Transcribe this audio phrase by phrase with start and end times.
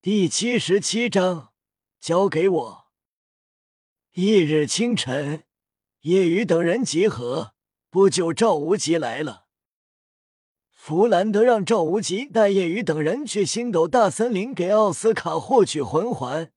[0.00, 1.52] 第七十七章，
[1.98, 2.86] 交给我。
[4.12, 5.42] 翌日清晨，
[6.02, 7.54] 叶雨等人集合，
[7.90, 9.48] 不久赵无极来了。
[10.70, 16.52] 弗兰德让赵无极带叶雨等人去星斗大森林给奥斯卡获取魂环。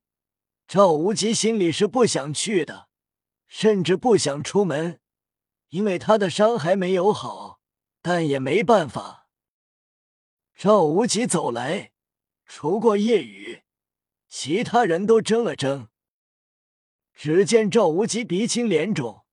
[0.68, 2.90] 赵无极心里是不想去的，
[3.48, 5.00] 甚至不想出门，
[5.70, 7.60] 因为他的伤还没有好。
[8.04, 9.28] 但也没办法。
[10.56, 11.91] 赵无极走来，
[12.54, 13.64] 除过夜雨，
[14.28, 15.88] 其他人都怔了怔。
[17.14, 19.24] 只见赵无极鼻青脸肿，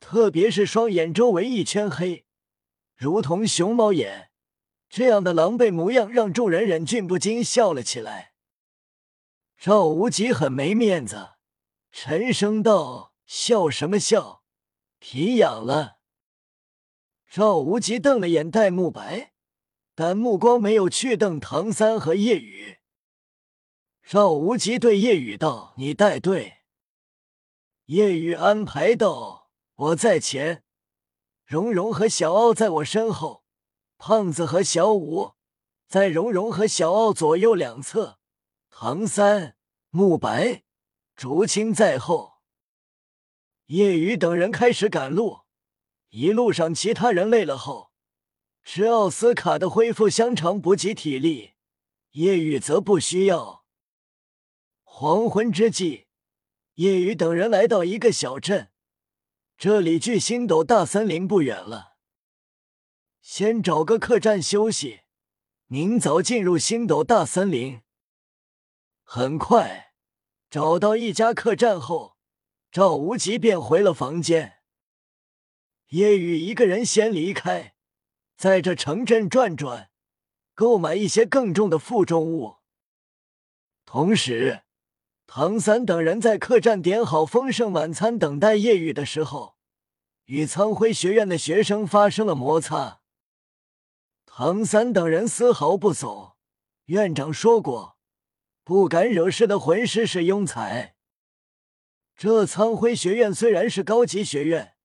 [0.00, 2.24] 特别是双眼周围一圈黑，
[2.96, 4.30] 如同熊猫眼，
[4.88, 8.32] 这样的狼狈模样让众人忍俊不禁笑了起来。
[9.58, 11.32] 赵无极很没面子，
[11.92, 14.42] 沉声道：“笑什么笑？
[14.98, 15.98] 皮痒了。”
[17.28, 19.34] 赵无极瞪了眼戴沐白，
[20.00, 22.78] 但目光没有去瞪唐三和叶雨。
[24.00, 26.58] 赵无极对叶雨道：“你带队。”
[27.86, 30.62] 叶雨安排道：“我在前，
[31.44, 33.42] 蓉蓉和小奥在我身后，
[33.96, 35.32] 胖子和小五
[35.88, 38.20] 在蓉蓉和小奥左右两侧，
[38.70, 39.56] 唐三。”
[39.90, 40.62] 慕白、
[41.16, 42.34] 竹青在后，
[43.66, 45.40] 叶雨等人开始赶路。
[46.10, 47.87] 一路上，其他人累了后，
[48.62, 51.54] 吃奥斯卡的恢复香肠补给体力。
[52.12, 53.64] 夜雨则不需要。
[54.82, 56.06] 黄昏之际，
[56.74, 58.70] 夜雨等人来到一个小镇，
[59.56, 61.96] 这里距星斗大森林不远了。
[63.20, 65.00] 先找个客栈休息，
[65.66, 67.82] 明早进入星斗大森林。
[69.04, 69.92] 很快
[70.50, 72.16] 找到一家客栈后，
[72.70, 74.62] 赵无极便回了房间。
[75.88, 77.74] 夜雨一个人先离开，
[78.38, 79.90] 在这城镇转转，
[80.54, 82.58] 购买一些更重的负重物。
[83.84, 84.62] 同时，
[85.26, 89.56] 唐三等人在客栈点好丰盛晚餐，等待夜雨的时候，
[90.26, 93.00] 与苍辉学院的学生发生了摩擦。
[94.24, 96.36] 唐三等人丝毫不怂，
[96.84, 97.98] 院长说过。
[98.62, 100.94] 不敢惹事的魂师是庸才。
[102.14, 104.76] 这苍辉学院虽然是高级学院，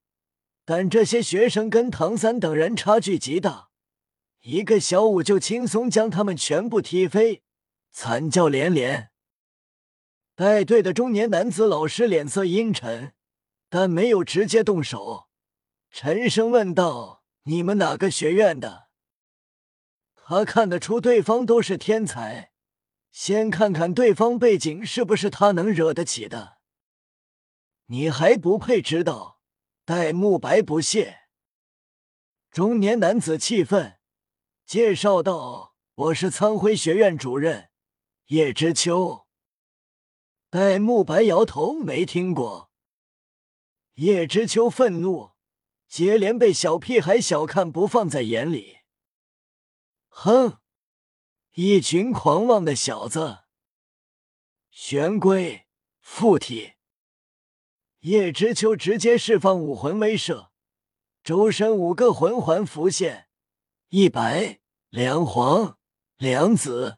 [0.66, 3.69] 但这些学生跟唐三等人差距极大，
[4.41, 7.44] 一个小舞就轻松将他们全部踢飞，
[7.91, 9.12] 惨叫连连。
[10.35, 13.13] 带队的中年男子老师脸色阴沉，
[13.69, 15.28] 但没有直接动手，
[15.91, 18.88] 沉声问道：“你们哪个学院的？”
[20.16, 22.52] 他看得出对方都是天才。
[23.12, 26.57] 先看看对方背景是不是他能惹得起的。
[27.85, 29.33] 你还不配知道？
[29.86, 31.28] 戴沐白不屑。
[32.52, 34.00] 中年男子气愤，
[34.66, 37.70] 介绍道：“我是苍辉学院主任
[38.28, 39.28] 叶知秋。”
[40.50, 42.72] 戴沐白摇头，没听过。
[43.96, 45.32] 叶知秋愤怒，
[45.88, 48.78] 接连被小屁孩小看不放在眼里。
[50.08, 50.60] 哼。
[51.56, 53.44] 一群狂妄的小子！
[54.72, 55.68] 玄龟
[56.00, 56.74] 附体，
[58.03, 60.47] 叶知秋直接释放武魂威慑，
[61.24, 63.30] 周身五个魂环浮现，
[63.91, 64.59] 一白
[64.90, 65.78] 两黄
[66.18, 66.97] 两紫。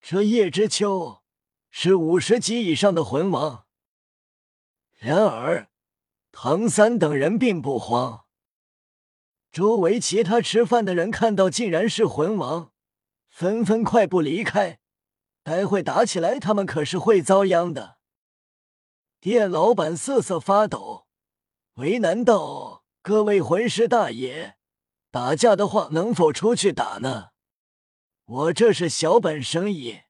[0.00, 1.18] 这叶知秋
[1.70, 3.66] 是五十级以上的魂王。
[4.96, 5.68] 然而，
[6.32, 8.24] 唐三等人并不慌。
[9.52, 12.72] 周围其他吃饭的人看到，竟然是魂王。
[13.28, 14.80] 纷纷快步离开，
[15.42, 17.97] 待会打起来，他们可是会遭殃的。
[19.20, 21.08] 店老板瑟瑟发抖，
[21.74, 24.56] 为难道：“各位魂师大爷，
[25.10, 27.30] 打架的话能否出去打呢？
[28.24, 30.02] 我这是小本生意。”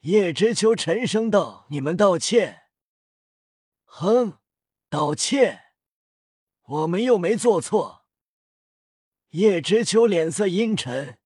[0.00, 2.62] 叶知秋沉声道：“你们道歉。
[3.84, 4.38] ”“哼，
[4.88, 5.74] 道歉？
[6.62, 8.06] 我们又没做错。”
[9.30, 11.18] 叶知秋脸色阴沉。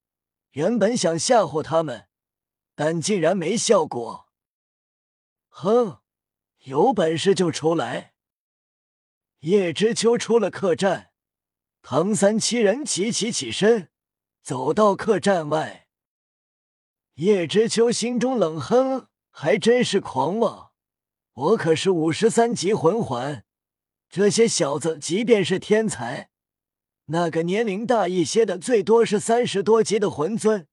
[0.53, 2.09] 原本想吓唬他们，
[2.75, 4.29] 但竟然没效果。
[5.49, 6.01] 哼，
[6.69, 8.13] 有本事就出来！
[9.41, 11.13] 叶知秋出了客栈，
[11.81, 13.89] 唐三七人齐齐起身，
[14.43, 15.89] 走到客栈外。
[17.15, 20.73] 叶知秋心中冷哼：还真是狂妄！
[21.33, 23.47] 我可是五十三级魂环，
[24.11, 26.29] 这些小子即便是天才。
[27.07, 30.69] 那个年龄大一些的，最多是三十多级的魂尊，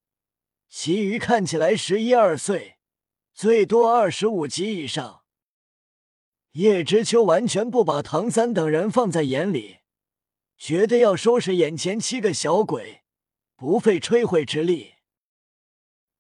[0.68, 2.80] 其余看起来十一二岁，
[3.34, 5.22] 最多二十五级以上。
[6.56, 9.80] 叶知秋完全不把唐三等人放在眼里，
[10.58, 13.04] 觉得要收拾眼前七个小鬼，
[13.58, 14.94] 不费吹灰之力。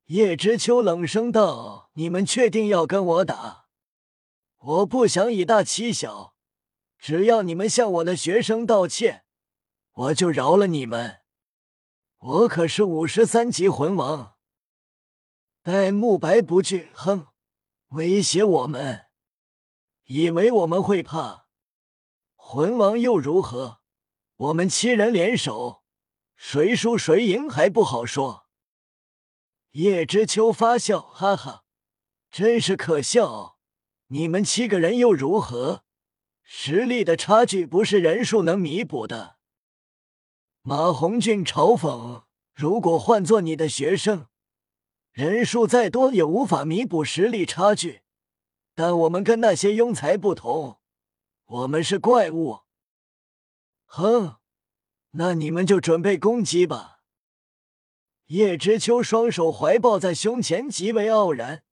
[0.07, 3.67] 叶知秋冷声道：“你们确定要跟我打？
[4.57, 6.35] 我不想以大欺小，
[6.99, 9.23] 只要你们向我的学生道歉，
[9.93, 11.21] 我就饶了你们。
[12.17, 14.35] 我可是五十三级魂王。”
[15.63, 17.27] 戴沐白不惧，哼，
[17.91, 19.04] 威胁我们，
[20.05, 21.47] 以为我们会怕？
[22.35, 23.79] 魂王又如何？
[24.35, 25.83] 我们七人联手，
[26.35, 28.45] 谁输谁赢还不好说。
[29.71, 31.63] 叶知秋发笑，哈哈，
[32.29, 33.57] 真是可笑！
[34.07, 35.83] 你们七个人又如何？
[36.43, 39.37] 实力的差距不是人数能弥补的。
[40.61, 44.27] 马红俊嘲讽：“如果换做你的学生，
[45.11, 48.03] 人数再多也无法弥补实力差距。
[48.75, 50.79] 但我们跟那些庸才不同，
[51.45, 52.59] 我们是怪物。”
[53.87, 54.35] 哼，
[55.11, 56.99] 那你们就准备攻击吧。
[58.25, 61.63] 叶知秋双手怀抱在胸前，极为傲然。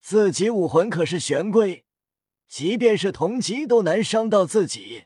[0.00, 1.84] 自己武魂可是玄龟，
[2.48, 5.04] 即便是同级都难伤到自己，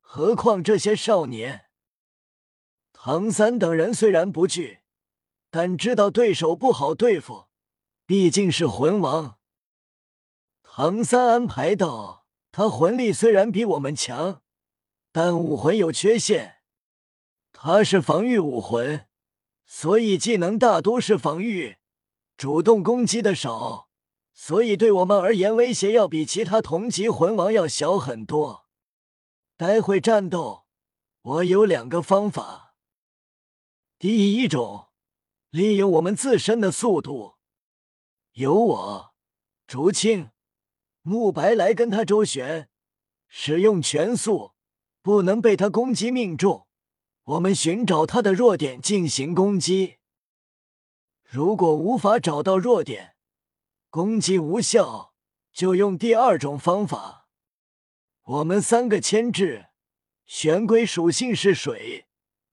[0.00, 1.66] 何况这些少年？
[2.92, 4.80] 唐三等人虽然不惧，
[5.50, 7.46] 但知道对手不好对付，
[8.06, 9.39] 毕竟是魂王。
[10.82, 14.40] 唐三安排道：“他魂力虽然比我们强，
[15.12, 16.62] 但武魂有缺陷，
[17.52, 19.06] 他是防御武魂。”
[19.68, 21.76] 所以技能大多是防御，
[22.38, 23.90] 主动攻击的少，
[24.32, 28.66] 所以对我们而言威胁要比其他同级魂王要小很多。
[29.58, 30.64] 待会战斗，
[31.20, 32.74] 我有两个方法。
[33.98, 34.86] 第一种，
[35.50, 37.34] 利用我们自身的速度，
[38.32, 39.14] 由我、
[39.66, 40.30] 竹青、
[41.02, 42.68] 慕白来跟他周旋，
[43.26, 44.52] 使用全速，
[45.00, 46.66] 不能被他攻击命中。
[47.24, 49.98] 我们寻找他的弱点进行攻击，
[51.24, 53.14] 如果无法找到弱点，
[53.88, 55.14] 攻击无效，
[55.52, 57.28] 就用第二种方法。
[58.22, 59.66] 我们三个牵制，
[60.26, 62.06] 玄龟属性是水，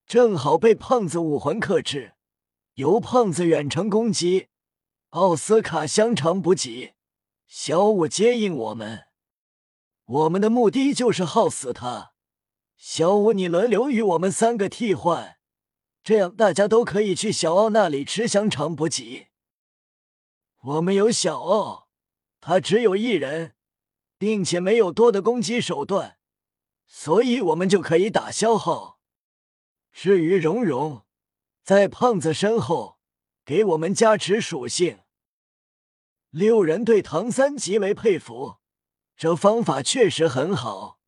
[0.06, 2.14] 正好被胖子武魂克制，
[2.74, 4.48] 由胖子远程攻击。
[5.10, 6.94] 奥斯卡香肠补给，
[7.50, 9.06] 小五接应我们。
[10.04, 12.12] 我们的目的就是耗死他。
[12.76, 15.38] 小五，你轮流与我们三个替换，
[16.02, 19.28] 这样大家都可以去小奥那里吃香肠补给。
[20.60, 21.88] 我们有小奥，
[22.38, 23.54] 他只有一人，
[24.18, 26.18] 并且没有多的攻击手段，
[26.86, 29.00] 所以我们就可以打消耗。
[29.90, 31.06] 至于蓉蓉，
[31.64, 32.98] 在胖子身后
[33.42, 35.00] 给我们加持属性。
[36.30, 38.58] 六人对唐三极为佩服，
[39.16, 41.00] 这方法确实很好。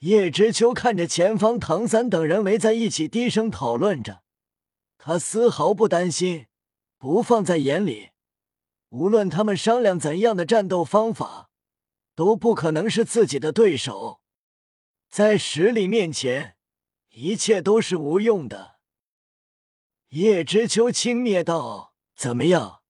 [0.00, 4.22] 叶知秋看着前方唐三等人围在一起，低声讨论着。
[4.98, 6.46] 他丝毫不担心，
[6.98, 8.10] 不放在眼里。
[8.88, 11.50] 无论他们商量怎样的战斗方法，
[12.16, 14.20] 都不可能是自己的对手。
[15.08, 16.56] 在实力面前，
[17.10, 18.80] 一切都是无用的。
[20.08, 22.81] 叶知秋轻蔑道：“怎么样？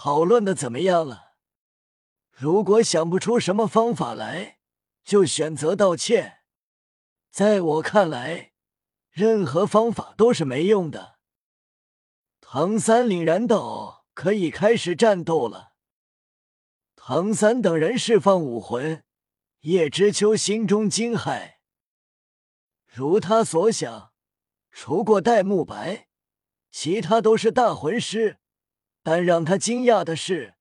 [0.00, 1.32] 讨论的怎么样了？
[2.30, 4.58] 如果想不出什么方法来。”
[5.02, 6.40] 就选择道歉。
[7.30, 8.52] 在我看来，
[9.10, 11.18] 任何方法都是没用的。
[12.42, 15.72] 唐三凛然道：“可以开始战斗了。”
[16.94, 19.02] 唐三等人释放武魂，
[19.60, 21.54] 叶知秋心中惊骇。
[22.86, 24.12] 如他所想，
[24.70, 26.08] 除过戴沐白，
[26.70, 28.40] 其他都是大魂师。
[29.10, 30.56] 但让他惊讶的是，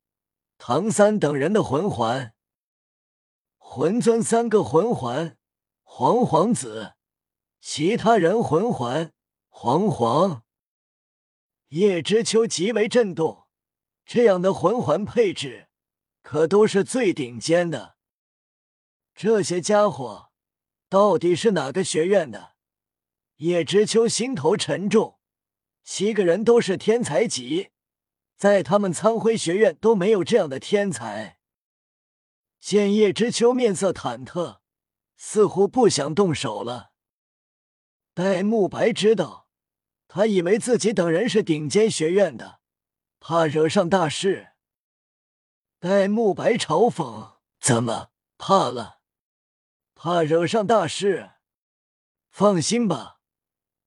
[0.57, 2.33] 唐三等人的魂环。
[3.57, 5.37] 魂尊三个魂环，
[5.83, 6.93] 黄黄子；
[7.59, 9.11] 其他人魂环
[9.49, 10.43] 黄黄。
[11.71, 13.47] 叶知秋极为震动，
[14.05, 15.67] 这样的魂环配置
[16.21, 17.97] 可都是最顶尖的。
[19.13, 20.29] 这些家伙
[20.87, 22.53] 到底是哪个学院的？
[23.39, 25.19] 叶知秋心头沉重。
[25.83, 27.71] 七个人都是天才级，
[28.37, 31.39] 在他们苍辉学院都没有这样的天才。
[32.59, 34.59] 见叶知秋面色忐忑，
[35.15, 36.91] 似乎不想动手了。
[38.13, 39.49] 戴沐白知道，
[40.07, 42.59] 他以为自己等人是顶尖学院的，
[43.19, 44.53] 怕惹上大事。
[45.79, 48.99] 戴沐白嘲讽：“怎么怕了？
[49.95, 51.31] 怕惹上大事？
[52.29, 53.19] 放心吧，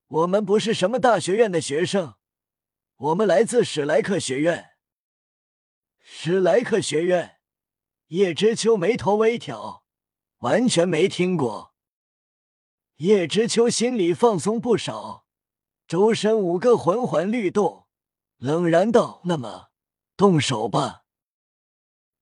[0.06, 2.14] 我们不是什么大学院的学生，
[3.00, 4.72] 我们来自史莱克学院。
[6.00, 7.38] 史莱克学院。”
[8.08, 9.84] 叶知秋眉头微挑，
[10.40, 11.74] 完全没听过。
[12.96, 15.24] 叶知秋心里放松不少，
[15.86, 17.86] 周身五个魂环律动，
[18.36, 19.70] 冷然道：“那么，
[20.14, 21.04] 动手吧。”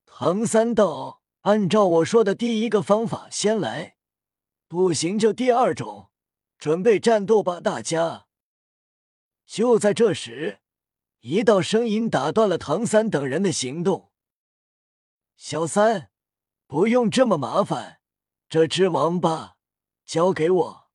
[0.07, 3.97] 唐三道：“按照我说的第一个方法先来，
[4.69, 6.11] 不行就第二种，
[6.57, 8.27] 准备战斗吧，大家。”
[9.45, 10.61] 就在这时，
[11.21, 14.11] 一道声音打断了唐三等人的行动
[15.37, 16.11] ：“小三，
[16.67, 18.01] 不用这么麻烦，
[18.49, 19.57] 这只王八
[20.05, 20.88] 交给我。”